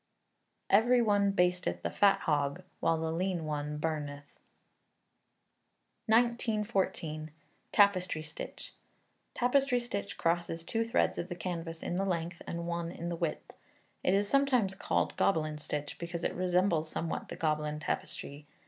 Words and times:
[EVERY 0.71 0.99
ONE 1.03 1.29
BASTETH 1.29 1.83
THE 1.83 1.91
FAT 1.91 2.21
HOG, 2.21 2.63
WHILE 2.79 2.97
THE 2.99 3.11
LEAN 3.11 3.45
ONE 3.45 3.77
BURNETH.] 3.77 4.23
1914. 6.07 7.29
Tapestry 7.71 8.23
Stitch. 8.23 8.73
Tapestry 9.35 9.79
stitch 9.79 10.17
crosses 10.17 10.65
two 10.65 10.83
threads 10.83 11.19
of 11.19 11.29
the 11.29 11.35
canvas 11.35 11.83
in 11.83 11.97
the 11.97 12.05
length, 12.05 12.41
and 12.47 12.65
one 12.65 12.91
in 12.91 13.09
the 13.09 13.15
width. 13.15 13.55
It 14.03 14.15
is 14.15 14.27
sometimes 14.27 14.73
called 14.73 15.15
Gobelin 15.17 15.59
stitch, 15.59 15.99
because 15.99 16.23
it 16.23 16.33
resembles 16.33 16.89
somewhat 16.89 17.29
the 17.29 17.35
Gobelin 17.35 17.79
tapestry. 17.79 18.47